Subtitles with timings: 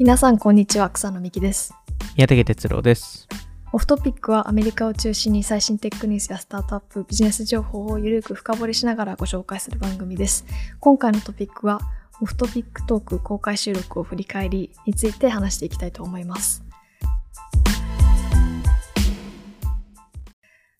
[0.00, 1.74] 皆さんこんにちは草野美希です。
[2.16, 3.26] 宮武哲郎です。
[3.72, 10.44] オフトピックはアメリカを中心に最新テックニュースやスタートアップビジネス情報をゆるく深掘りしながらご紹介する番組です。
[10.78, 11.80] 今回のトピックは
[12.22, 16.62] オフトピックトーク公開収録を振り返りについて話していきたいと思います。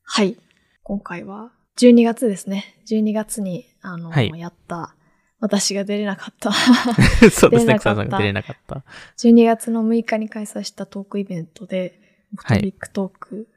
[0.05, 0.37] はい。
[0.85, 2.77] 今回は12月ですね。
[2.89, 4.31] 12月にあの、はい。
[4.37, 4.95] やった
[5.41, 6.53] 私が出れなかった。
[7.31, 7.79] そうですね、出れなかった。
[7.79, 8.85] 草野さんが出れなかった。
[9.19, 12.01] 12月の6日に開催したトークイベントで、
[12.37, 13.49] トピックトーク、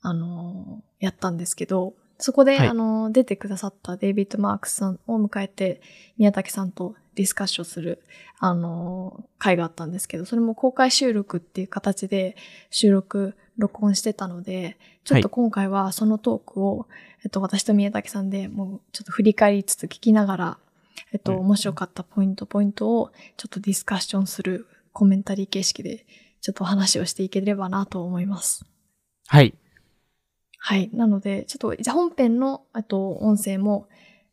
[0.00, 2.68] あのーやったんですけど、そこで、はい。
[2.68, 5.80] あのー出てくださったデイビッド・マークスさんを迎えて、
[6.16, 8.02] 宮武さんとディスカッションする、
[8.38, 12.36] あのー会があったんですけど、それも公開収録っていう形で
[12.70, 16.86] 収録、録音してたので、ちょっと今回はそのトークを、
[17.24, 20.58] えっと、私と宮武さんでもうちょっと振り返りつつ聞きながら、
[21.12, 26.06] えっと、うん面白かったポイント、ポイントをちょっとディスカッションするコメンタリー形式で、
[26.40, 28.64] ちょっとお話をしていければなと思います。
[29.26, 29.54] はい。
[30.58, 30.90] はい。
[30.92, 33.88] なので、ちょっと、じゃあ本編の、あと、音声も、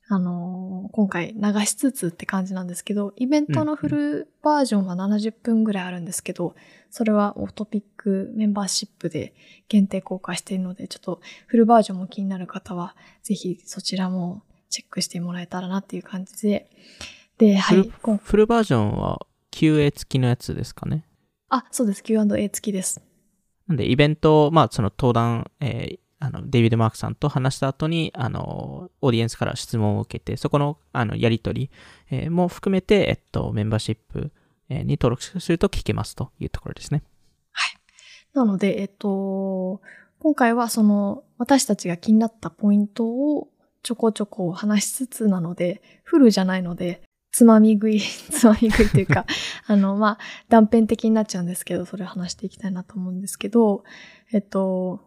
[0.10, 6.56] あのー今回流しつつって感じなんですけど、イベントのフルバージョンは70分ぐらいあるんですけど、
[6.90, 9.34] それはオフトピックメンバーシップで
[9.68, 16.70] 限定公開しているので、ちょっとフルバージョンも気になる方は、ぜひそちらもチェックしてもらえたらなっていう感じで、
[17.38, 17.94] で、はいフル。
[18.02, 21.06] 今フルバージョンは QA 付きのやつですかね？
[21.50, 22.04] あ、そうです。
[22.04, 23.02] Q&A 付きです。
[23.68, 31.70] なんで、イベント、まあ、その登壇、えーあの、デイビッド・マークさんと話した後に、あの、オーディエンスから質問を受けて、そこの、あの、やりとり、
[32.10, 34.32] えーも含めて、えっと、メンバーシップ
[34.70, 37.04] えーに登録すると聞けますというところですね。
[38.34, 39.82] なので、えっと、
[40.20, 43.50] 今回はその、私たちが気になったポイントを
[43.88, 49.26] ちょこちょこ話しつつなので、フルじゃないので、つまみ食い、 つまみ食いというか、
[49.66, 53.86] あの、まあ、断片的になっちゃうんですけど、それを話していきたいなと思うんですけど、
[54.34, 55.00] えっと、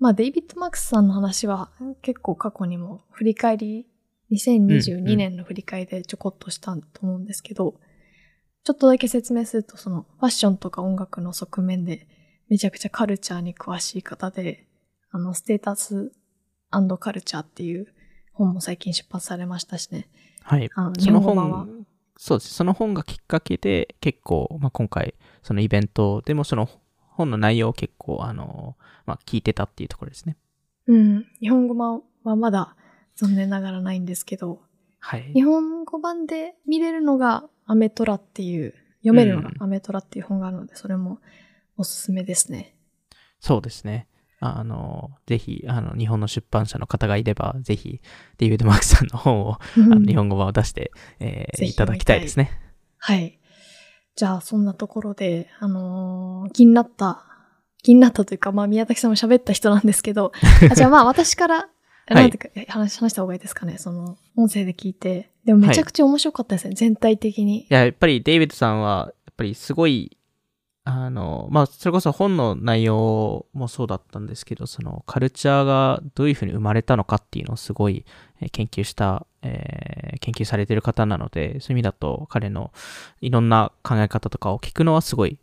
[0.00, 1.70] まあ、デイビッド・マックスさんの話は
[2.02, 3.86] 結構過去にも振り返り、
[4.28, 5.16] うんう2022ん。
[5.16, 7.78] 年の振り返りでちょこっとしたと思うんですけど、
[8.64, 12.08] ちょっとだけ説明すると、その、ファッションとか音楽の側面で、
[12.48, 14.66] めちゃくちゃカルチャーに詳しい方で、
[15.12, 16.10] あの、ステータス
[16.98, 17.94] カルチャーっていう
[18.36, 20.08] 本も最近出版されましたしね。
[20.42, 20.70] はい。
[20.74, 21.86] あの、日その本
[22.16, 22.54] そうです。
[22.54, 28.76] その本がきっかけで、結構、まあ、今回、そのイベントでもその本の内容を結構、あの、
[29.06, 30.36] まあ、聞いてたっていうところですね。
[30.86, 31.26] うん。
[31.40, 32.76] 日本語版はまだ
[33.16, 34.60] 残念ながらないんですけど、
[34.98, 35.32] はい。
[35.34, 41.20] 日本語版で見れるのがアメトラっていう、読めるのがうんアメトラっていう本があるので、それも
[41.76, 42.74] おすすめですね。
[43.40, 44.08] そうですね。
[44.38, 48.00] あの、ぜひ、あの、日本の出版社の方がいれば、ぜひ、
[48.38, 52.50] デイビッド・マークさんの本を、あの日本語版を出して、えーいただきたいですね。
[52.98, 53.38] はい。
[54.14, 57.24] じゃあ、そんなところで、あのー気になった、
[57.82, 60.32] 気になったというか、まあ、宮崎さんも喋った人なんですけど、
[60.70, 61.68] あじゃあまあ、私から、
[62.10, 63.78] いなんていうか、話、話した方がいいですかね？
[63.78, 65.30] その、音声で聞いて。
[65.44, 67.66] でもめちゃくちゃ面白かったですね、全体的にい。
[67.68, 70.15] や、やっぱりデイビッドさんは、やっぱりすごい、
[70.88, 78.04] あの、まあ、それこそ本の内容もそうだったんですけど、そのカルチャーがどういうふうに生まれたのかっていうのをすごい
[78.40, 82.72] えー研究した、えー研究されてる方なので、そういう意味だと彼の
[83.20, 85.38] いろんな考え方とかを聞くのはすごい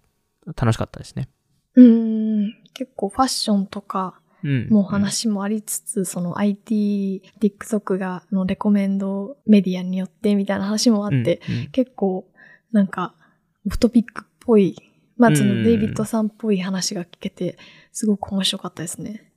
[0.55, 1.27] 楽しかったですね。
[1.75, 2.55] うーん。
[2.73, 4.69] 結構ファッションとか、うん。
[4.69, 12.25] もう話もありつつ、その IT、TikTok が、のレコメンドメディアによってみたいな話もあうんって、うんうん結構、
[12.71, 13.13] なんか、
[13.65, 14.75] オフトピックっぽい、
[15.17, 17.57] まあ、そうんのデイビッドさんっぽい話が聞けて、
[17.91, 19.31] すごく面白かったですね。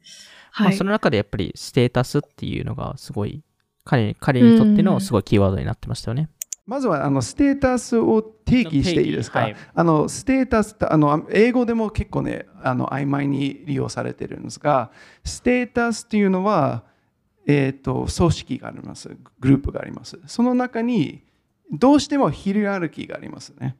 [0.51, 0.69] はい。
[0.69, 3.43] まあ、その中でやっぱりステータスっていうのがすごい、
[3.85, 6.29] 彼彼にとってのすごいキーワードになってましたよね。
[6.67, 9.57] まずはあのステータスを定義していいですか、はい。
[9.75, 14.91] あのステータスってあの英語でも結構ねあの曖昧に利用されてるんですが
[15.23, 16.83] ステータスというのは、
[17.47, 19.17] えー、と組織があります。
[19.39, 20.19] グループがあります。
[20.27, 21.23] その中に
[21.71, 23.77] どうしてもヒエラルキーがありますね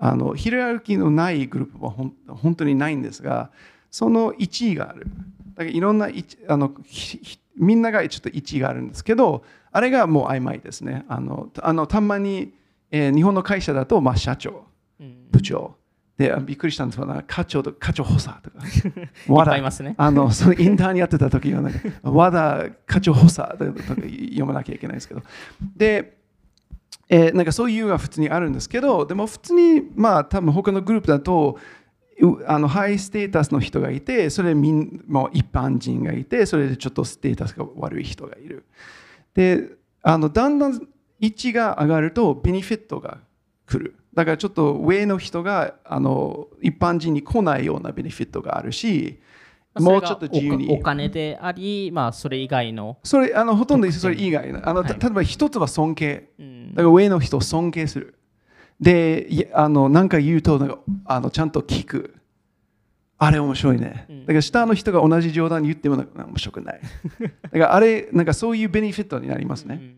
[0.00, 3.50] あのヒエラルキーのないグループはほん本当にないんですが
[3.90, 5.06] その1位がある。
[5.54, 6.72] だからいろんな一あの
[7.56, 11.04] みんながちょっと1位があるんですけどあれがもう曖昧ですね。
[11.08, 12.54] あのあのたまに、
[12.90, 14.64] えー日本の会社だと、まあ、社長
[15.30, 15.76] 部長。
[16.16, 18.58] であびっくりしたんですけど課長と課長補佐とか。
[19.26, 19.94] 和いっぱいいますね。
[19.96, 25.22] あのそのインターンにやってた時はなんか和田課長補佐とか読まなきゃいけないですけど。
[25.76, 26.19] で
[27.12, 31.58] えーなんかそういうのが普通にあるんですけどでも普通にまあ多分他のグループだと
[32.46, 38.64] あのハイステータスの人がいてそれみんもう一般人がいてそれでちょっとステータスが悪い人がいる。
[39.34, 39.70] で
[40.02, 40.86] あのだんだん
[41.18, 43.18] 位置が上がるとベネフィットが
[43.66, 43.96] 来る。
[44.14, 49.20] だからちょっと上の人があの一般人に来ないようなベネフィットがあるし、
[49.78, 50.68] もうちょっと自由に。
[50.70, 52.98] お金であり、まあ、それ以外の。
[53.04, 54.68] それ、あのほとんどそれ以外の。
[54.68, 56.28] あの、はい、例えば一つは尊敬。
[56.70, 58.18] だから上の人を尊敬する。
[58.80, 62.16] で、あの、なんか言うと、なんかあのちゃんと聞く。
[63.18, 64.06] あれ面白いね。
[64.22, 66.80] だから下の人が同じ冗談言っても面白くない。
[67.20, 69.94] だからあれ、なんかそういうベネフィットになりますね。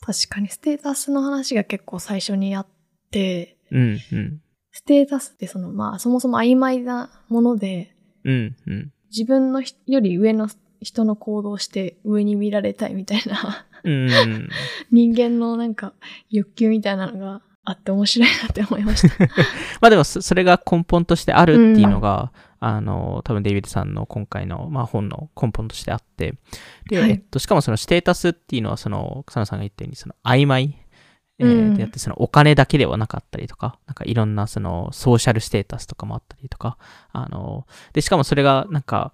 [0.00, 2.66] 確かにステータスの話が結構最初にあっ
[3.10, 4.40] て、うんうん、
[4.72, 7.94] ステータスってその、まあそもそも曖昧なもので、
[8.24, 10.48] うんうん、自分のより上の
[10.80, 13.66] 人の行動して上に見られたいみたいな。
[14.90, 15.92] 人間のなんか
[16.30, 19.24] 欲求みたいなのがあって面白いなって思いました。
[19.80, 26.34] まあでもそれが根本としてあるっていうのが、うん、あの、多分デイビッドさんの今回の、まあ、本の根本としてあって、
[26.88, 30.78] で、はい、えっと、しかもそのステータスっていうのはその、草野さんが言ったようにその曖昧、
[31.38, 36.78] えー、であって、そのお金だけではなかったりとか、なんかいろんなそのソーシャルステータスとかもあったりとか、
[37.12, 39.12] あの、で、しかもそれがなんか、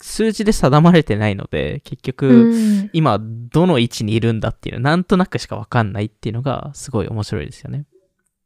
[0.00, 7.84] 数字で定まれてないので、結局、今どの位置にいるんだっていうのなんとなくしかわかんないっていうのがすごい面白いですよね。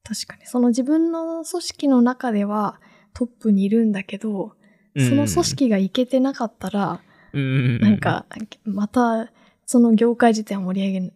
[0.05, 0.47] 確かに。
[0.47, 2.81] その自分の組織の中では
[3.15, 4.55] トップにいるんだけど、
[4.97, 7.01] その組織がいけてなかったら、
[7.33, 8.27] なんか、
[8.65, 9.31] また
[9.65, 11.13] その業界自体を盛り上げ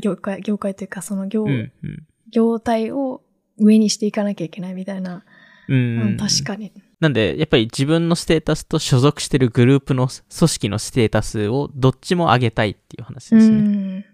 [0.00, 3.22] 業界、業界というかその業、うんうん、業態を
[3.58, 5.24] 上にしていかなきゃいけないみたいな。
[5.68, 6.72] うん、確かに。
[7.00, 13.56] なんで、やっぱり自分のステータスと所属してるグループの組織のステータスをどっちも上げたいっていう話ですね。
[13.56, 14.04] うん。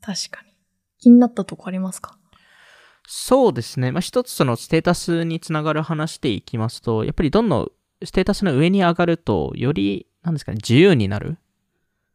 [0.00, 0.52] 確かに。
[0.98, 2.18] 気になったとこありますか？
[3.06, 3.92] そうですね。
[3.92, 7.70] まあ、一つそのステータスにつながる話でいきますと、やっぱりどんどん
[8.04, 11.38] ステータスの上に上がると、より、なんですかね、自由になる。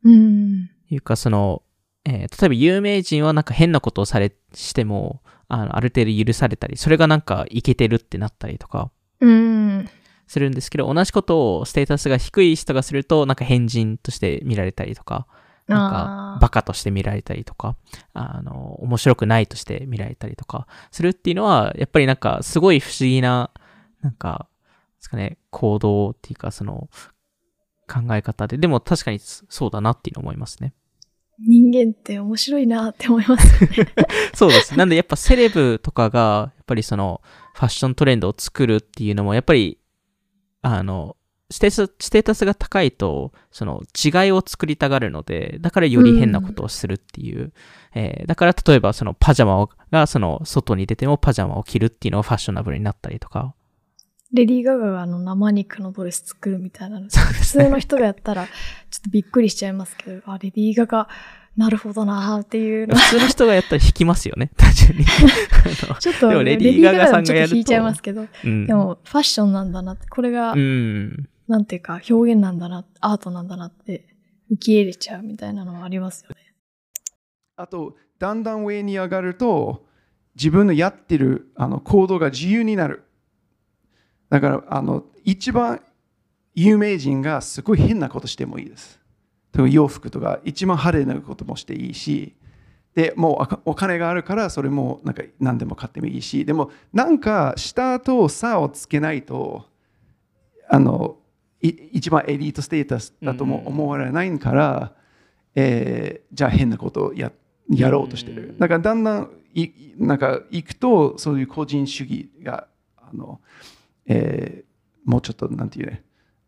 [0.04, 0.70] うん。
[0.90, 1.64] いうか、その、
[2.06, 9.90] えー、例えば有名人はなんか変なことをされ、しても、あの、ある程度許されたり、それがなんかいけてるってなったりとか、うん。
[10.28, 15.28] するんですけど、同じことをステータスが低い人がすると、なんか変人として見られたりとか、
[15.68, 17.76] なんかバカとして見られたりとか、
[18.14, 23.52] あの、面白くないとして見られたりとか、するっていうのは、やっぱりなんかすごい不思議な、
[24.02, 24.48] なんか、
[24.98, 26.90] ですかね、行動っていうか、その、
[27.88, 30.74] 考え方で、でも確かにそうだなっていうのを思いますね。
[31.48, 33.70] 人間って面白いなって思いますね
[34.34, 34.78] そうです。
[34.78, 37.22] なんでやっぱセレブとかが、やっぱりその
[37.54, 39.80] ファッショントレンドを作るっていうのも、やっぱり、
[40.62, 41.18] あの、
[41.50, 47.40] ステータスが高いと、その違いを作りたがるので、だからより変なことをするっていう。
[47.40, 47.54] うん、
[47.94, 53.54] えー、だから例えばそのパジャマがその外に出てもパジャマを着るっていうのがファッショナブルになったりとか。
[54.34, 61.10] レディー・ガガがあの生肉のドレス作るみたいなの、普通の人がやったらちょっとびっくりしちゃいますけど、あ、レディー・ガガ、
[61.58, 62.96] なるほどなっていうの。
[62.96, 65.06] 普通の人がやったら弾きますよね、 単純に。
[66.00, 67.56] ちょっと、でもレディー・ガガさんがやると。
[67.56, 74.08] 弾いちゃいますけど、うん、でもファッションなんだなって、これが、うん、なんていうか表現なんだな、アートなんだなって
[74.50, 76.36] 受け入れちゃうみたいなのはありますよね。
[77.58, 79.86] あと、だんだん上に上がると、
[80.36, 83.04] 自分のやってるあの行動が自由になる。
[84.32, 85.82] だからあの一番
[86.56, 89.00] 有名人がすごい変なことしてもいいです。
[89.70, 92.34] 洋服とか一番派手なこともしていいし、
[92.96, 99.66] でもうお金があるからそれもなんか何でも買ってもいいし、でもなんか下と差をつけないと、
[100.70, 101.18] あの
[101.62, 104.94] 一番エリートステータスだとも思われないから、
[105.56, 107.34] うん、えー、じゃあ変なことをや
[107.70, 108.56] やろうとしてる。
[108.58, 112.68] だからだんだんいなんか行くとそういう個人主義が
[112.98, 113.42] あの
[114.12, 116.04] えー、もうちょっとなんていうね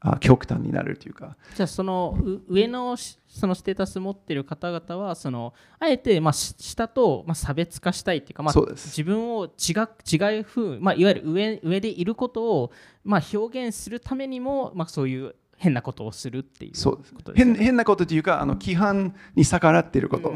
[0.06, 1.38] あ極端になるというか。
[1.56, 2.18] じゃあその
[2.50, 9.72] 上のそのステータス持ってる方々はそのあえてまあ下とまあ差別化したいっていうか、まあ、自分を違
[10.12, 12.72] 違う風、まあ、いわゆる上上でいることを
[13.06, 20.34] まあ表現するためにも、まあ、そういう変なことをするっていうそうです、ね、変変なことというかあの規範に逆らっていること。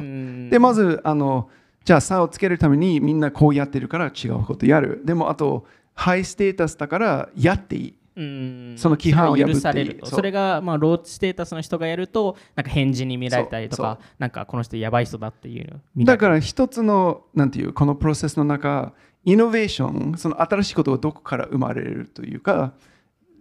[0.50, 1.50] でまずあの
[1.84, 5.02] じゃあ差をつけるためにみんなこうやってるから違うことやる。
[5.04, 5.66] でもあと
[5.98, 7.94] ハイステータスだからやっていい。
[8.16, 10.00] その規範を破っていい。
[10.04, 18.94] それがまあローステータスの人がやるとなんか返事に見られたりとかなんかこの人やばい人だっていうだから一つのなんていうこのプロセスの中
[19.26, 22.74] イノベーションその新しいことがどこから生まれるというか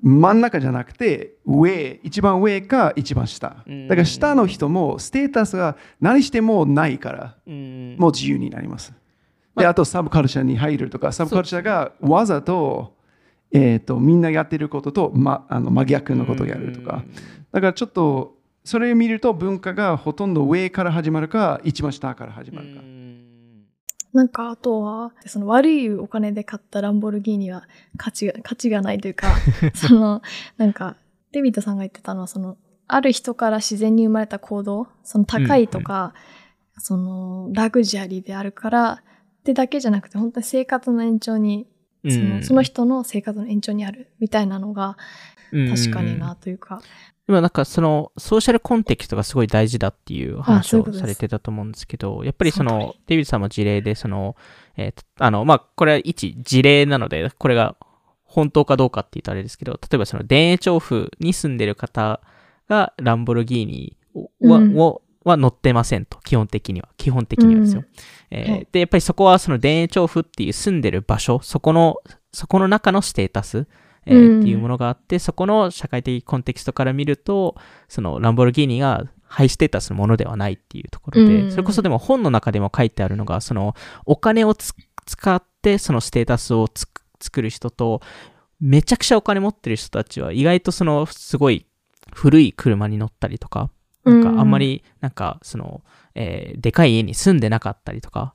[0.02, 3.48] 真ん中じゃなくて上一番上か一番下。
[3.48, 8.92] だから下の人もステータスが何してもないからもう自由になります
[9.56, 12.94] であとサブカルチャーに入るとかサブカルチャーがわざと,、
[13.52, 17.04] えーと、みんなやってることと、ま、あの真逆のことをやるとか。
[17.52, 22.96] だからちょっとそれを見ると文化がほとんど上から始まるか一番下から始まるか。
[24.16, 29.28] なんかあとは、その悪いお金で買ったランボルギーニは価値が、価値がないというか、
[29.76, 30.22] その、
[30.56, 30.96] なんか、
[31.32, 32.56] デビッドさんが言ってたのは、その、
[32.88, 36.14] ある人から自然に生まれた行動、その高いとか、
[36.78, 39.02] その、ラグジュアリーであるから、
[39.46, 41.68] ってだけじゃなくて、本当に生活の延長に、
[42.08, 44.96] その,、その人の生活の延長にあるみたいなのが、
[45.50, 46.82] 確かになというか。
[47.26, 54.36] でもなんかそのソーシャルコンテキストがすごい大事だっていう話をされてたと思うんですけど、やっぱりそのデビッドさんも事例でその、
[54.76, 57.76] えー、あの、まあ、これは一事例なので、これが
[58.22, 62.20] 本当かどうかって言うとあれですけど、例えばその田園調布に住んでる方
[62.68, 66.88] がランボルギーニをは乗ってませんと、基本的には。
[66.96, 67.80] 基本的にはですよ。
[67.80, 71.96] うん、えーはい、で、やっぱりそこはその田園調布っていう住んでる場所、そこの、
[72.32, 73.66] そこの中のステータス、
[74.06, 77.56] えー、っていうものがあって、そこの社会的コンテキストから見ると、
[77.88, 86.68] そのランボルギーニがハイステータスのものではないっていうところで、それこそでも本の中でも書いてあるのが、そのお金を使ってそのステータスを
[87.20, 88.00] 作る人と、
[88.60, 91.66] めちゃくちゃお金持ってる人たちは意外とそのすごい
[92.14, 93.70] 古い車に乗ったりとか、
[94.06, 95.82] なんかあんまりなんかその、
[96.14, 98.34] えー、でかい家に住んでなかったりとか、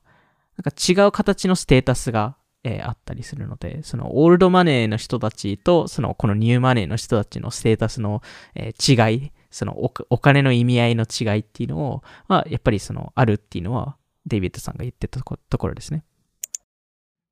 [0.58, 8.22] なんか違う形のステータスがえー、あったりするので、そのオールドマネーの人たちと、そのこのニューマネーの人たちのステータスの、
[8.56, 13.98] えー、違い、そのお金の意味合いの違いっていうのを、まあ、やっぱりそのあるっていうのは、
[14.28, 16.04] デイビッドさんが言ってたところですね。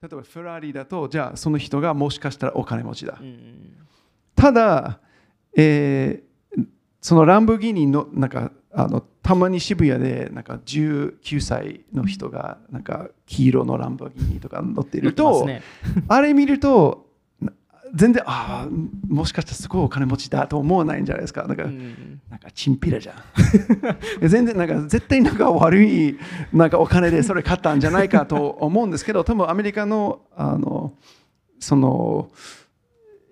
[0.01, 3.19] 例えばフェラーリだと、じゃあその人がもしかしたらお金持ちだ。
[4.35, 4.99] ただ、
[5.55, 6.28] えー、
[7.01, 15.61] そのランボギーニのなんかあのたまに渋谷でなんか19歳の人がなんか黄色のランボギーニとか乗っていると、ね、
[16.07, 17.07] あれ見ると
[17.93, 18.67] 全然ああ
[19.07, 21.47] もしかしたらすごいお金持ちだと思わないんじゃないですか。
[21.47, 23.15] なんか、うん、なんかチンピラじゃん。
[24.27, 26.17] 全然なんか絶対なんか悪い
[26.53, 30.93] なんかお金でそれ買ったんじゃないかと思うんですけど多分アメリカのあの
[31.59, 32.29] その、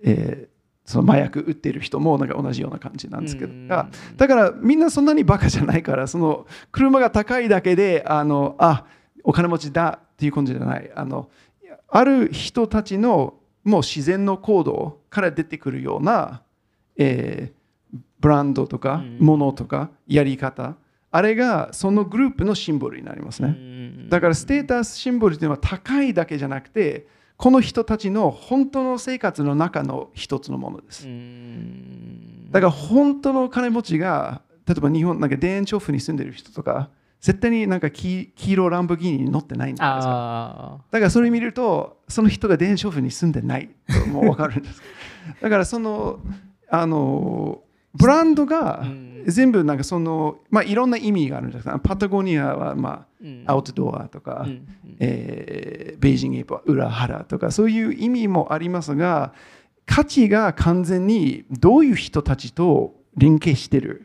[0.02, 0.57] えー
[0.88, 3.52] その麻薬売ってる人もなんか同じような感じなんですけど、
[4.16, 8.86] だからみんなそんなにバカじゃないからその車が高いだけであのあ
[9.22, 10.90] お金持ちだっていう感じじゃない。
[10.94, 11.28] あの
[11.88, 16.40] ある人たちのもう自然の行動から出てくるような、
[16.96, 20.76] えー、ブランドとかものとかやり方。
[21.10, 24.08] あれがそのグループのシンボルになりますね。
[24.08, 27.06] だからステータスシンボルっていうのは高いだけじゃなくて
[27.38, 31.06] この人たちの本当の生活の中の一つのものです。
[32.50, 36.90] だから本当の金持ちが例えば日本なんか田園調布に住んでる人とか
[37.20, 40.80] 絶対になんか黄色ランボギーニに乗ってないんですか。
[40.90, 43.70] だからそれ見るとその人が田園調布に住んでない
[44.04, 44.82] ともう分かるんです。
[45.40, 46.18] だからその
[46.68, 47.62] あの
[47.94, 48.82] ブランドが
[49.26, 53.06] 全部なんかその、まあ、いろんな意味があるんですパタゴニアは、ま
[53.46, 54.46] あ、アウトドアとか、
[54.98, 59.32] えー、ベイジングエポ裏腹とかそういう意味もありますが
[59.86, 64.04] 価値が完全にどういう人たちと連携してる？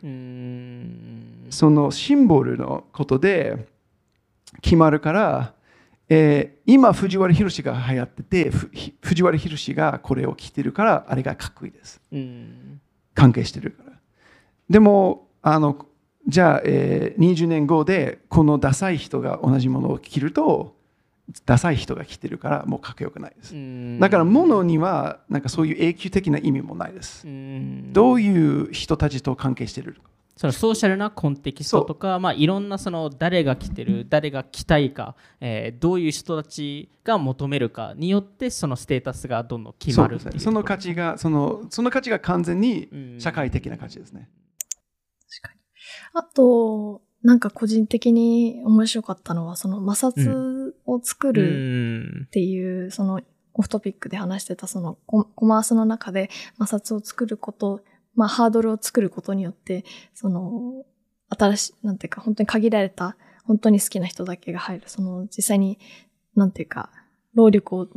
[1.49, 3.67] そのシンボルのことで
[4.61, 5.53] 決まるから、
[6.09, 8.51] えー、今藤原宏が流行ってて
[9.01, 12.01] 藤原宏がこれを着てるからあれがかっこいいです。
[13.13, 13.92] 関係してるから。
[14.69, 15.85] でも、あの
[16.27, 20.75] じゃあ、えー、20年後でこのダサい人が同じものを着ると、
[21.45, 23.53] ダサい人が着てるからもうかっこよくないです。
[23.99, 27.25] だから物にはなんかそういう永久的な意味もないです。
[27.91, 30.01] どういう人たちと関係してるか。
[30.35, 42.89] そのソーシャルなコンテキストとか、まあ、いろんなその誰が来てる誰が来たいか、えー、どういう人たちが求めるかによってそのステータスがどんどん決まるそ、ね,、の価値がそのその価値が完全に
[43.19, 44.27] 社会的な価値ですね。
[45.41, 45.59] 確かに。
[46.13, 53.21] あとなんか個人的に面白かったのはその摩擦を作るっていう、うん、その
[53.53, 57.81] オフトピックで話してたそのコマースの中で摩擦を作ること
[58.15, 60.85] まあ、ハードルを作ることによって、その、
[61.29, 64.83] 新しい、なんていうか、本当に限られた、本当に好きな人だけが入る。
[64.87, 65.79] その、実際に、
[66.35, 66.91] なんていうか、
[67.33, 67.87] 労力を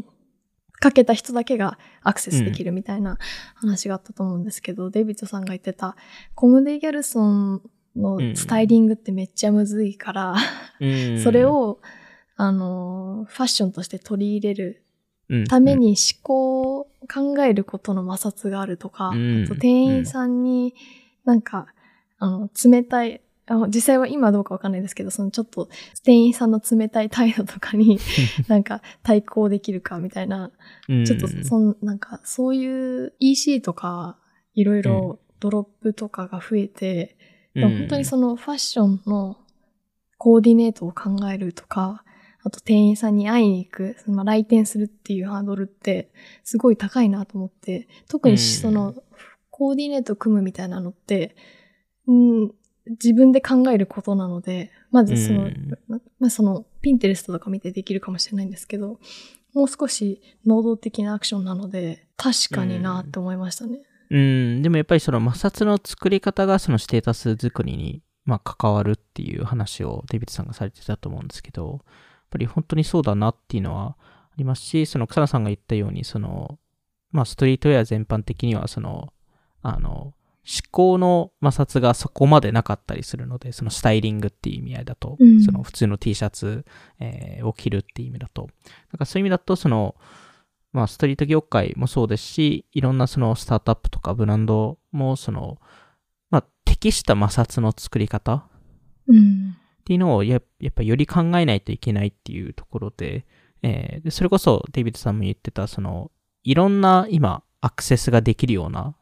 [0.87, 3.19] かけた人だけがアクセスできるみたいな
[3.55, 5.97] 話があったと思うんですけど、うん、デイビッドさんが言ってた、
[6.37, 7.62] コムデ・ギャルソン
[7.97, 10.37] のスタイリングってめっちゃむずいから、
[10.81, 11.81] うん、それを、
[12.37, 14.85] あの、ファッションとして取り入れる
[15.49, 20.75] ために思考を考えることの摩擦があるとか、うん、店員さんに
[21.25, 21.66] なんか、
[22.19, 23.21] あの、冷たい、
[23.69, 25.69] 実際は今どうかわかんないですけど、そのちょっと
[26.05, 27.99] 店員さんの冷たい態度とかに
[28.49, 30.50] なんか対抗できるかみたいな、
[30.88, 34.19] ちょっとそん、なんかそういう EC とか
[34.55, 37.17] いろいろドロップとかが増えて、
[37.55, 39.38] うん、本当にそのファッションの
[40.19, 42.03] コーディネートを考えるとか、
[42.43, 46.11] あと店員さんに会いに行く、そのまあ来店するっていうハードルって
[46.43, 48.95] すごい高いなと思って、特にその、
[49.50, 51.35] コーディネート組むみたいなのって、
[52.07, 52.53] うん、
[52.88, 55.78] 自分で考えることなので、まずその、うん。
[55.88, 59.00] ままあその、ピンテレストとか見てできるかもしれないんですけど、
[59.55, 63.81] もう少し能動的なアクションなので、確かになって思いましたね。
[64.11, 71.81] うん、でもやっぱりその摩擦の作り方がそのステータス作りに、まあ、関わるっていう話をデイビッドさんがされてたと思うんですけど、やっ
[72.31, 76.59] ぱり本当にそうだなっていうのはありますし、その草野さんが言ったように、その、
[77.11, 79.12] まあ、ストリートウェア全般的には、その、
[79.62, 80.14] あの、
[80.49, 86.65] 思考の摩擦がそこまでなかったりするので、そのスタイリングっていう意味合いだと、うんその普通の T シャツ、
[87.00, 88.43] えーを着るっていう意味だと。
[88.43, 88.49] だ
[88.93, 89.97] からそういう意味だと、その、
[90.73, 95.59] まあ、ストリート業界もそうですし、いろんなそのスタートアップとかブランドも、その、
[96.31, 98.45] まあ、適した摩擦の作り方っ
[99.09, 99.57] うん。
[99.85, 103.25] ていうのをややっぱより考えないといけないっていうところで、
[103.62, 106.11] えーでそれこそデイビッドさんも言ってた、その、
[106.43, 108.95] いろんな今、アクセスができるような、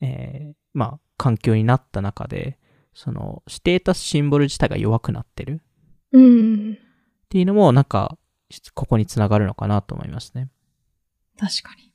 [0.00, 2.58] えーまあ、環境になった中で、
[2.92, 5.62] その、ステータスシンボル自体が弱くなってる
[6.12, 6.72] うん。
[6.72, 6.76] っ
[7.28, 8.18] ていうのも、なんか、
[8.74, 10.50] ここにつながるのかなと思いますね。
[11.38, 11.94] 確かに。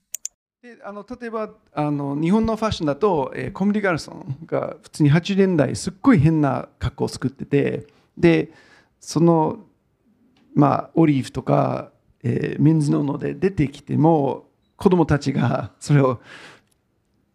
[0.61, 8.51] であの例えばあの日本のファッションだと、えーコムディ・ガルソンが普通に80年代すっごい変な格好を作っててで
[8.99, 9.59] その
[10.53, 11.91] まあオリーブとか、
[12.23, 16.19] えーメンズのので出てきても子供たちがそれを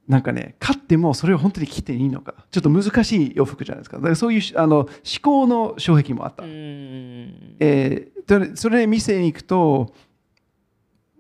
[0.07, 2.35] なんかね買ってもそれを本当に着ていいのか。
[2.51, 3.97] ちょっと難しい洋服じゃないですか。
[3.97, 4.89] だからそういうあの思
[5.23, 6.45] 考の障壁もあった。
[6.47, 8.15] えー
[8.57, 9.93] それで店に行くと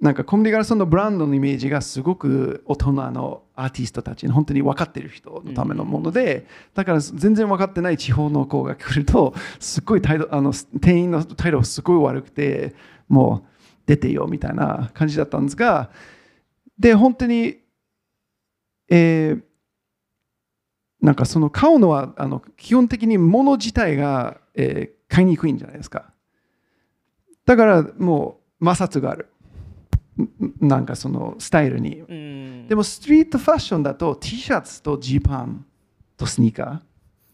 [0.00, 12.74] なんかコムディガルソンのブランドのイメージがすごく大人のアーティストたちの本当に分かってる人のためのもので、だから全然分かってない地方の子が来るとすっごい態度あの店員の態度すごい悪くて
[13.08, 13.48] もう
[13.86, 15.90] 出てよみたいな感じだったんですが
[16.78, 17.58] で本当に
[18.88, 19.42] えー
[21.00, 26.12] なんかその買うのはあの基本的に物自体が、えー買いにくいんじゃないですか。
[27.46, 29.28] だからもう摩擦がある。
[30.20, 32.02] んなんかそのスタイルに。
[32.68, 35.64] でもストリートファッションだと T シャツとジーパン
[36.16, 36.80] とスニーカー。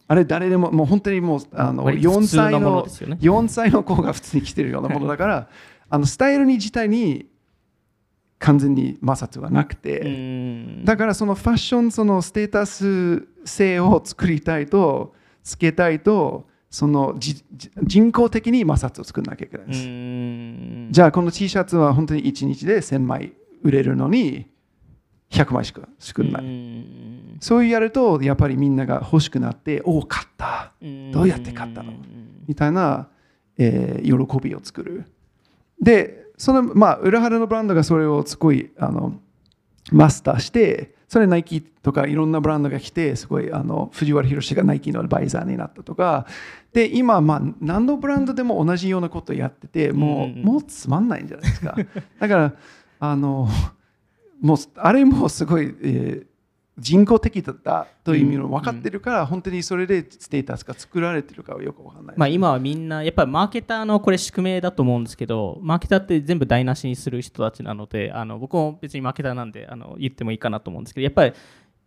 [0.09, 5.49] あれ誰でももう本当にもうあの割と4普通なもの歳のですよね4歳の子が普通に着てるようなものだから
[5.89, 7.30] あのスタイルに自体に
[8.41, 20.93] 完全に摩擦はなくて、だからそのファッションそのステータス性を作りたいとつけたいとその人工的に摩擦を作らなきゃいけないです。
[20.93, 24.47] じゃあこの T シャツは本当に1日で1000枚売れるのに
[25.31, 26.43] 100枚しか作らない。
[27.41, 30.73] そういうやるとやっぱりみんなが欲しくなっておお買った。
[31.13, 31.93] どうやって買ったの？
[32.49, 33.09] みたいな、
[33.59, 35.05] えー喜びを作る。
[35.81, 39.21] でそのまあ裏腹のブランドがそれをすごいあの
[39.93, 46.27] マスターしてそれナイキとかいろんなブランドが来てすごいあの藤原宏がナイキのアドバイザーになったとか。
[46.73, 51.77] で今まあ何のブランドでも同じようなことをやっててもう,、うんうんもうつまんないんじゃないですか。
[52.19, 52.55] だから
[53.01, 53.47] あの
[54.41, 56.30] もうあれもすごい、えー
[56.81, 71.35] 人工的だったという意味の分かってるから、本当にそれでステータスが作られてるかはよく分かんない、まあ今はみんな、やっぱりマーケターのこれ宿命だと思うんですけど、マーケターって全部台無しにする人たちなので、あの僕も別にマーケターなんであの言ってもいいかなと思うんですけど、やっぱり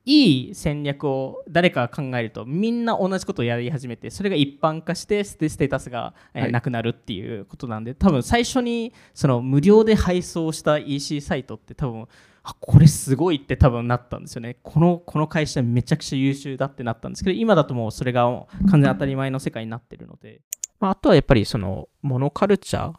[0.06, 12.08] いい戦略を誰かが考えるとみんな同じことをやり始めてそれが一般化してステータスが、なくなるっていうことなんで多分最初にその無料で配送した EC サイトって多分
[12.44, 14.58] あこれすごいって多分なったんですよね。
[14.64, 18.26] このこの会社めちゃくちゃ優秀だってなったんですけど今だともうそれが
[18.70, 20.42] 完全当たり前の世界になってるので、
[20.80, 22.94] まあ、あとはやっぱりそのモノカルチャー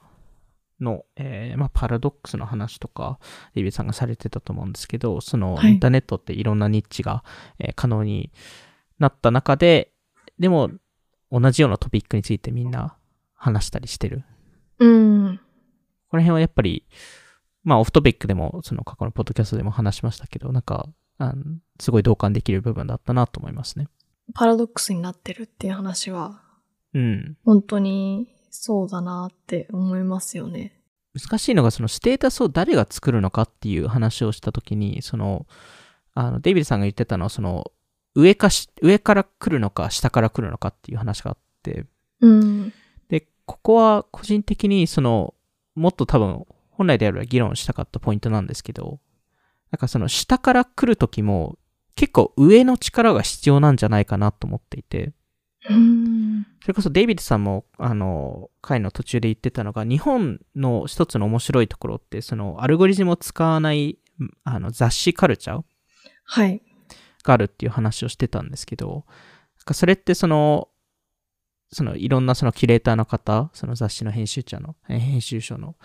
[0.81, 3.19] の、えーまあ、パラドックスの話とか
[3.55, 5.73] デイビーさんがされてたと思うんですけどそのはい。
[5.73, 7.23] インターネットっていろんなニッチが、
[7.59, 8.33] えー可能に
[8.99, 9.93] なった中で
[10.39, 10.71] でも
[11.31, 12.97] 同じようなトピックについてみんな
[13.35, 14.25] 話したりしてる。
[14.79, 15.41] うん。
[16.09, 16.87] この辺はやっぱり、
[17.64, 21.44] まあ、オフトピックでも、その過去のポッドキャストでも話しましたけど、なんか、あの
[21.79, 23.88] すごい同感できる部分だったなと思いますね。
[24.35, 26.42] パラドックスになってるっていう話は、
[26.92, 27.37] うん。
[27.44, 30.81] 本当にそうだなって思いますよね。
[31.14, 35.46] 難しいのが、そのステータスを誰が作るのかっていう話をしたときに、その、
[36.14, 37.70] あの、デイビッドさんが言ってたのは、その、
[38.14, 41.87] 上かし、上から来るのか、下から来るのかっていう話があって、
[42.20, 42.72] うん。
[43.09, 45.35] で、ここは個人的に、その、
[45.74, 46.46] もっと多分、
[46.77, 49.01] 本来であれば議論したかったポイントなんですけど、
[49.71, 51.59] なんかその下から来るときも、
[51.97, 55.13] 結構上の力が必要なんじゃないかなと思っていて、
[55.71, 56.47] うん。
[56.61, 63.99] それこそデイビッドさんも、あの、回の途中で言ってたのが、日本の一つの面白いところって、その、アルゴリズムを使わない、
[64.45, 65.63] あの、雑誌カルチャー
[66.25, 66.63] はい。
[67.23, 69.05] があるっていう話をしてたんですけど、
[69.59, 70.69] なんかそれってその、
[71.73, 75.77] そのいろんなそのキュレーターの方、その雑誌の編集者の、えー編集者の、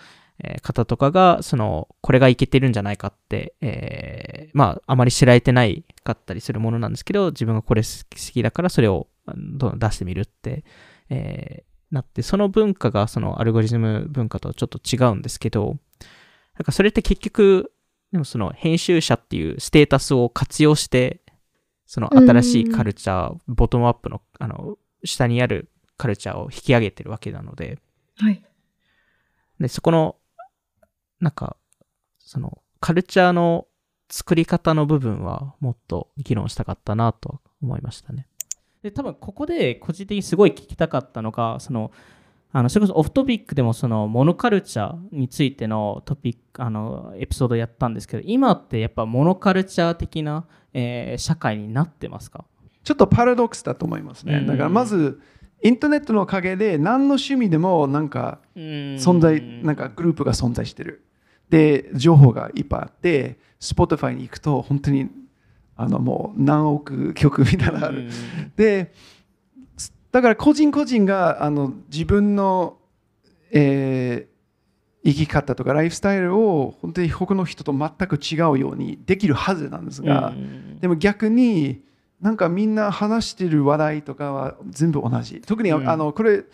[0.42, 10.64] えー方とかが、その、これがいけてるんじゃないかって、えーまあ、あまり知られてないかったりするものなんですけど、自分がこれ好きだからそれをどんどん出してみるって、
[11.08, 15.76] えーなって、その文化がそのアルゴリズム文化とはちょっと違うんですけど、
[16.54, 17.72] なんかそれって結局、
[18.12, 21.20] でもその編集者っていうステータスを活用して、
[21.86, 27.78] その新しいカルチャー、ボトムアップの、あの、下にあるカルチャーを引き上げてるわけなので、
[28.16, 28.42] はい。
[29.58, 30.16] で、そこの、
[31.20, 31.56] なんか、
[32.18, 33.66] その、カルチャーの
[34.10, 38.26] 作り方の部分はもっと議論したかったなと思いましたね。
[38.82, 41.92] で多分ここで個人的にすごい聞きたかったのがその
[42.50, 52.44] あのそれこそオフトピックでもそのモノカルチャーについてのトピックあのエピソードやったんですけど今ってやっぱモノカルチャー的な、えー社会になってますか？
[52.82, 54.38] ちょっとパラドックスだと思いますね。
[54.38, 55.20] うんだからまず
[55.62, 61.04] インターネットのおかげで何の趣味でもなんか存存在なんかグループが存在してる。
[61.50, 65.10] で情報がいっぱいあって Spotify に行くと本当に
[65.76, 68.08] あのもう何億曲みたいなのある。
[68.56, 68.92] で
[70.12, 72.78] だから個人個人があの自分の、
[73.50, 74.30] えー
[75.02, 80.34] 生き方とかライフスタイルを本当に他の人と全く違うようにできるはずなんですが、
[80.80, 81.82] でも逆に
[82.20, 85.40] なんかみんな話してる話題とかは全部同じ。
[85.40, 85.88] 特に、うん。
[85.88, 86.44] あのこれ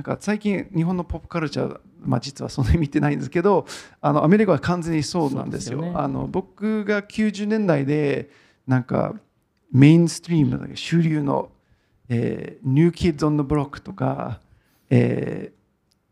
[0.00, 3.66] なんか最近日本のポップカルチャー、まあ、実はそんなに見てないんですけど
[4.00, 5.78] あのアメリカは完全にそうなんですよ。
[5.78, 5.94] すよね。
[5.94, 8.30] あの僕が90年代で
[8.66, 9.14] なんか
[9.70, 11.50] メインストリームの主流の、
[12.08, 14.40] えー、ニューキッズ・オン・のブロックとか、
[14.88, 15.60] えー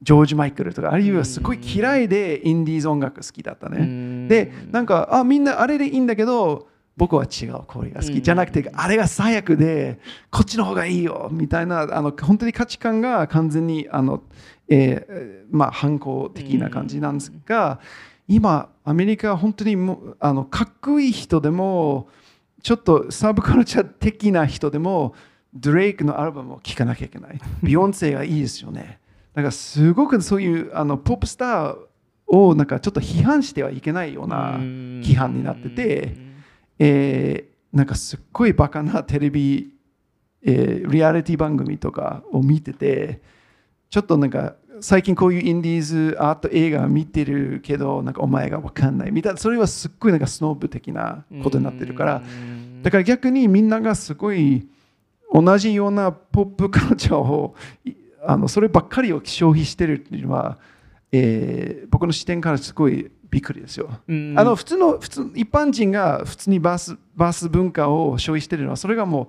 [0.01, 4.29] ジョージ・マイケルとかあるいはすごい嫌いでインディーズ音楽好きだったね。
[4.29, 6.69] でなんかあみんなあれでいいんだけど
[6.99, 8.21] 僕は違うこれが好き。
[8.21, 14.23] じゃなくてあれが最悪でこっちの方がいいよみたいなあの本当に価値観が完全にあの、
[14.69, 17.81] えーまあ、反抗的な感じなんですが
[18.27, 22.09] 今アメリカは本当にもうあのかっこいい人でも
[22.63, 25.15] ちょっとサブカルチャー的な人でも
[25.55, 27.41] ドレイクのアルバムを聴かなきゃいけない。
[27.63, 29.01] ビヨンセがいいですよね。
[29.35, 31.77] だからすごくそういうあのポップスター
[32.27, 36.28] をなんかちょっと批判してはいけないような批判になってて、
[36.79, 39.75] えーなんかすっごいバカなテレビ、
[40.43, 43.21] えーリアリティ番組とかを見てて
[43.91, 52.23] ちょっとなんか最近こういうインディーズアート映画見てるけどなんかお前が分かんないみたいなそれはすっごいなんかスノーブ的なことになってるから
[52.83, 54.67] だから逆にみんながすごい
[55.33, 57.93] 同じようなポップカルチャーをい
[58.25, 60.59] あのそればっかりを消費してるっていうのは、
[61.13, 63.91] えー僕の視点からすごいびっくりですよ。
[63.91, 69.25] あの普通の普通一般人が普通にバースバース文化を消費してるのはそれがも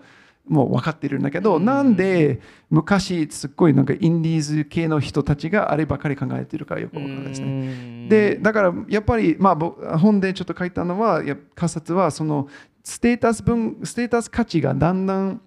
[0.47, 8.07] うもう分かってるんだけど、うんなんで昔すっごいなんかインディーズ系の人たちがあればかり考えてるかよく分かんないですね。
[8.09, 12.47] でだからやっぱり、まあ、僕本でちょっと書いたのはや仮説はその
[12.83, 15.41] ステータス分ステータス価値がだんだん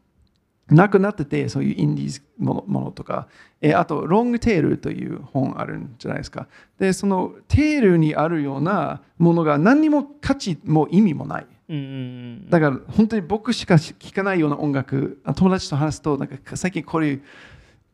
[0.72, 3.28] なくなっててそういうインディーズものものとか、
[3.60, 6.48] えーあとロングテールという本あるんじゃないですか。
[6.78, 11.46] でそのテールにあるようなものが何にも価値も意味もない。
[12.50, 17.20] だから本当に僕しか聴かないような音楽あ友達と話すとなんか最近これ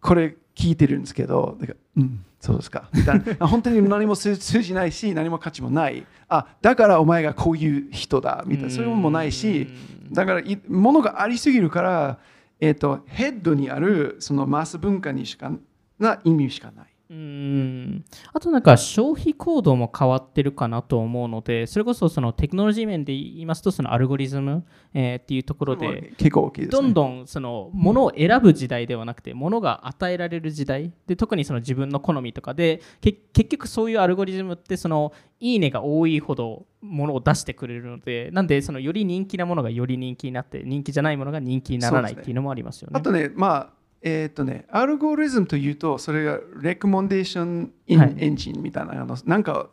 [0.00, 2.88] これ聞いてるんですけどなんかうんそうですか。
[2.94, 3.24] みたいな。
[3.40, 6.06] あ 本当に何も通通じないし何も価値もない。
[6.28, 8.44] あだからお前がこういう人だ。
[8.46, 8.70] みたいな。
[8.70, 9.68] そういうのもないし
[10.12, 12.18] だからいものがありすぎるから、
[12.60, 15.52] えー、とヘッドにあるそのマス文化にしか
[15.98, 16.97] な意味しかない。
[17.10, 26.82] うんあとなんか消費行動も変わってるかなと思うのでそれこそそのテクノロジー面で言いますとそのアルゴリズム、えーっていうところで結構大きいです、ね。
[26.82, 42.92] どんどんその物を選ぶ時代ではなくて物が与えられる時代で特にその自分の好みとかでけ結局そういうアルゴリズムってそのいいねが多いほど物を出してくれるのでなんでそのより人気なものがより人気になって人気じゃないものが人気にならないっていうのもありますよね。
[42.98, 49.68] あとね、まあ、えーっとね、アルゴリズムというと、それがレコモンデーションインはいエンジンみたいな、あのなんか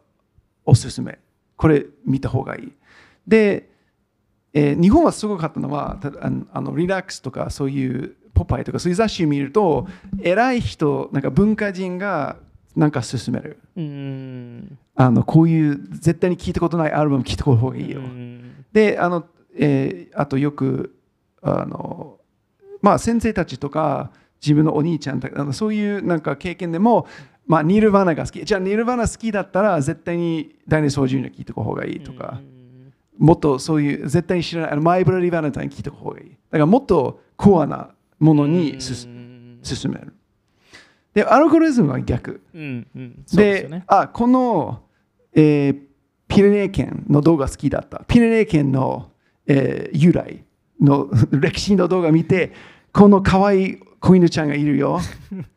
[0.66, 1.20] おすすめ、
[1.58, 2.72] これ見た方がいい。
[3.28, 3.70] で、
[4.54, 9.88] えー日本はすごかったのは、たあのあのリラックスとかそういうポパイとかそういう雑誌を見ると、
[10.22, 12.38] 偉い人、なんか文化人が
[12.76, 13.60] なんか勧める。
[13.78, 18.00] うんあのこういう絶対に聞いたことないアルバム聞いた方がいいよ。
[18.00, 19.26] うんであの、
[19.58, 20.96] えーあとよく
[21.42, 22.14] あの
[22.86, 27.08] まあ先生たちとか自分のお兄ちゃんとかそういうなんか経験でも、
[27.48, 28.45] まあ、ニルヴァナが好き。
[28.45, 32.39] じゃあニルヴァナ好きだったら絶対にダイナソージュニア聞いておく方がいいとか、
[33.17, 36.30] もっとそういう絶対に知らないあのマイブラリー・バレンタイン聞いておく方がいい。
[36.30, 40.13] だからもっとコアなものに進進める。
[41.15, 42.43] でアルゴリズムは逆。
[42.54, 43.26] うんうん。
[43.34, 43.84] でね。
[43.88, 44.84] あこの、
[45.34, 45.80] えー
[46.28, 48.04] ピレネー県の動画好きだった。
[48.08, 49.12] ピレネー県の、
[49.48, 50.43] えー由来
[50.82, 52.52] の 歴史の動画見て
[52.95, 55.01] この可愛い子犬ちゃんがいるよ。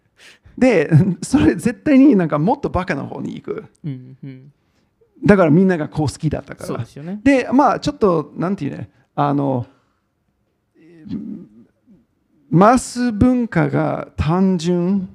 [0.58, 0.90] で
[1.22, 3.64] それ絶対になんかもっとバカな方に行く。
[3.84, 4.52] うんうん。
[5.24, 6.78] だからみんながこう好きだったから。
[6.78, 7.20] ですよね。
[7.22, 8.90] でまあちょっとなんていうね。
[9.14, 9.66] あの
[12.50, 15.08] マス文化が単純。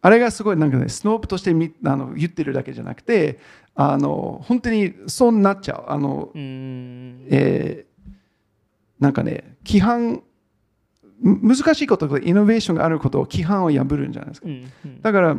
[0.00, 3.38] あれがすごいなんかねスノープとしてみあの言ってるだけじゃなくて
[3.74, 5.84] あの本当にそうなっちゃう。
[5.88, 7.26] あの、うん。
[7.28, 7.88] えー
[8.98, 10.22] なんかね規範む
[11.22, 14.48] 難しいことでイノベーションがあることを規範を破るんじゃないですか。
[14.48, 15.00] うんうん。
[15.02, 15.36] だから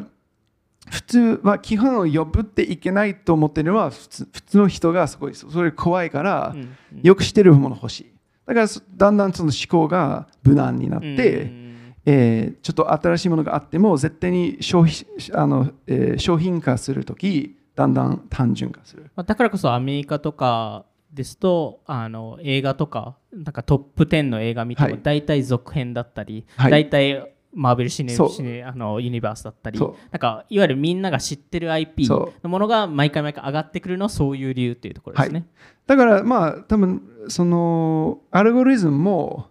[0.89, 7.01] 普通は規範を破っていけないと思ってるのは普通普通の人がすごいそれ怖いからうんうん。
[7.01, 8.11] よくしてるもの欲しい。
[8.45, 11.07] だからそだんだんその思考が無難になって、
[11.43, 11.59] うん。
[12.05, 19.03] えーちょっと新しいものがあっても絶対に消費あの、えー商品化するときだんだん単純化する。
[19.15, 24.99] まあだからこそアメリカとかですとあの映画とかなんかトップ10の映画見てもはい。
[25.01, 26.71] 大体続編だったり、はい。
[26.71, 35.47] 大体マーベルシネシネあのユニバースだったりなんかいわゆるみんなが知ってる IP そのものが毎回毎回上がってくるのはそういう理由っていうところですね。
[35.87, 39.47] だからまあ多分そのアルゴリズムも、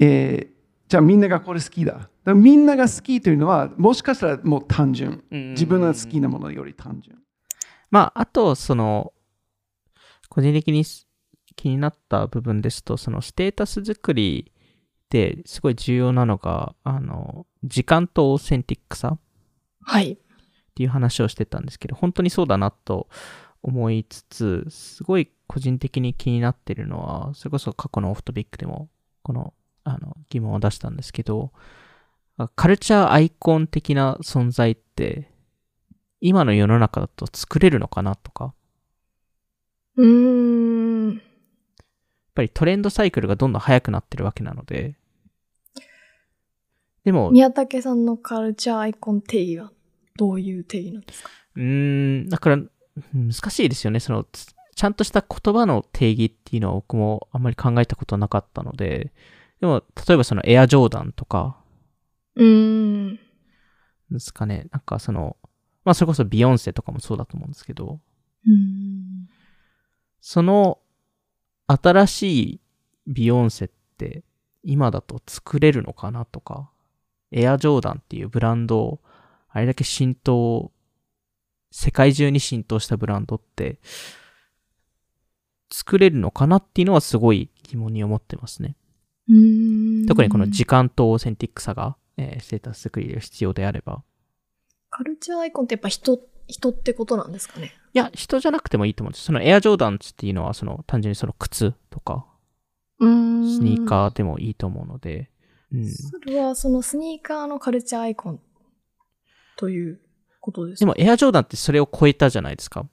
[0.00, 2.08] えーじゃあみんながこれ好きだ。
[2.24, 5.22] だみんなが好きというのはもしかしたらもう単純。
[5.30, 5.50] うん。
[5.50, 7.18] 自分が好きなものより単純。
[7.90, 9.12] まあ、あと、その、
[10.38, 10.84] 個人的に
[11.56, 14.52] 気になった部分ですと、そのステータス作り
[15.10, 19.20] ですごい重要なのが、あの、時間とオーセンティックさっ
[19.82, 20.16] はい。
[20.76, 23.08] ていう話をしてたんですけど、本当にそうだなと
[23.64, 28.88] 思いつつ、すごい個人的に気になってるのは、それこそ過去のオフトピックでも、
[29.24, 31.50] この、あの、疑問を出したんですけど、
[32.54, 35.32] カルチャーアイコン的な存在って、
[36.20, 38.54] 今の世の中だと作れるのかなとか、
[39.98, 41.14] うーん。
[41.14, 41.20] やっ
[42.34, 44.96] ぱりトレンドサイクルがどんどん速くなってるわけなので、
[47.04, 49.72] でも、宮武さんのカルチャーアイコン定義は
[50.16, 51.30] どういう定義なんですか？
[51.56, 51.62] うー
[52.26, 52.58] ん、だから、
[53.12, 53.98] 難しいですよね。
[53.98, 59.12] その、つちゃんとした言葉の定義っていうのは僕もあんまり考えたことなかったので、
[59.60, 61.56] でも、例えばそのエアジョーダンとか
[62.36, 63.18] うーん。
[64.12, 64.68] ですかね。
[64.70, 65.36] なんかその、
[65.84, 67.98] まあそれこそビヨンセとかもそうだと思うんですけど、
[68.46, 69.07] うーん。
[70.20, 70.78] その
[71.66, 72.60] 新しい
[73.06, 74.22] ビヨンセって
[74.62, 76.70] 今だと作れるのかなとか、
[77.30, 79.00] エアジョーダンっていうブランドを
[79.48, 80.72] あれだけ浸透、
[81.70, 83.78] 世界中に浸透したブランドって
[85.70, 88.76] 作れるのかなっていうのはすごい疑問に思ってますね。
[90.06, 94.02] 特にこの時間とオーセンティックさが、えーステータス作りで必要であれば。
[94.90, 97.72] カルチャーアイコンってやっぱ人、人ってことなんですかね？
[97.94, 99.24] いや、人じゃなくてもいいと思うんです。
[99.24, 102.26] そのエアジョーダンっていうのはその単純にその靴とか。
[103.00, 105.30] スニーカーでもいいと思うので、
[105.72, 105.88] うん。
[105.88, 108.40] それはそのスニーカーのカルチャーアイコン
[109.56, 110.00] という
[110.40, 110.92] ことですか？
[110.92, 112.88] でも、エアジョーダンってそれを超えたじゃないですか。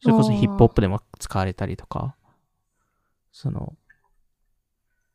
[0.00, 2.16] それこそヒップホップでも使われたりとか、
[3.30, 3.76] その、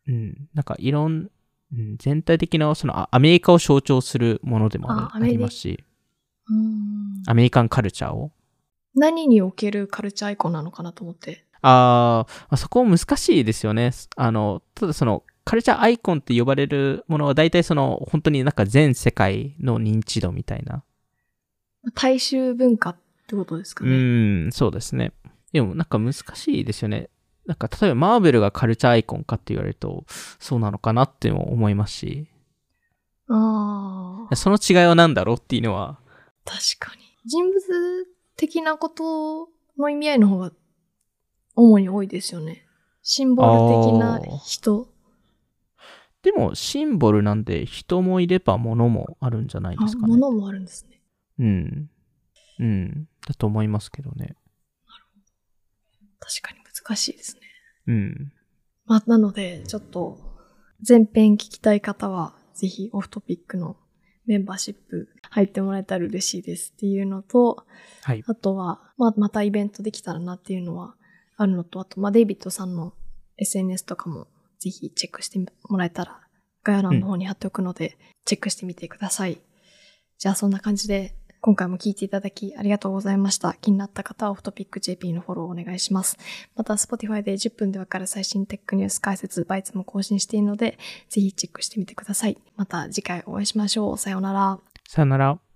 [0.08, 1.29] うん、なんかいろん、
[1.73, 5.84] うん、全体的な、そのあアメリカを象徴するものでもありますし、
[7.27, 8.32] アメリカンカルチャーを？
[8.95, 11.45] 何におけるカルチャーアイコンなのかなと思って。
[11.62, 13.91] ああ、そこ難しいですよね。
[14.17, 20.84] あの、ただその、カルチャーアイコンって呼ばれるものは大体その、本当になんか全世界の認知度みたいな
[21.95, 23.93] 大衆文化ってことですかうね。
[23.93, 25.13] ーん、そうですね。
[25.51, 27.10] でもなんか難しいですよね。
[27.45, 30.06] なんか例えばマーベルがカルチャーアイコンかって言われると、
[30.39, 32.27] そうなのかなっても思いますし、
[33.27, 35.99] ああ、その違いは何だろうっていうのは、
[36.45, 37.01] 確かに。
[37.25, 40.51] 人物的なことの意味合いの方が
[41.56, 42.65] 主に多いですよね。
[43.01, 43.49] シンボル
[43.86, 44.89] 的な人。
[46.21, 50.08] でもシンボルなんで人もいれば物もあるんじゃないあですかね。
[50.08, 51.01] 物もあるんですね。
[51.39, 51.89] うん。
[52.60, 53.08] うん。
[53.27, 54.36] だと思いますけどね。
[56.19, 57.41] 確かに難しいですね。
[57.88, 58.34] うん。
[58.86, 60.17] まあ、なので、ちょっと、
[60.88, 63.75] 前編聞きたい方は、ぜひオフトピックの
[64.26, 67.66] メンバーシップ入ってもらえたら嬉しいですっていうのと、
[68.04, 68.24] はい。
[68.26, 70.96] あとは、まあ、またイベントできたらなっていうのは
[71.38, 72.94] あるのと、あと、まあ、デイビッドさんの
[73.38, 74.28] SNS とかも
[74.60, 76.22] ぜひチェックしてもらえたら、
[76.64, 79.40] 概要欄の方に貼っておくので、チェックしてみてください。
[80.18, 83.53] じゃあそんな感じで、今回も聞いていただきありがとうございました。
[83.56, 86.17] 気になった方はオフトピック JP のフォローお願いします。
[86.56, 90.79] また Spotify で10分でわかる最新テックニュース解説、バイツも更新しているので、
[91.10, 92.38] ぜひチェックしてみてください。
[92.56, 93.97] また次回お会いしましょう。
[93.97, 94.58] さようなら。
[94.88, 95.53] さようなら。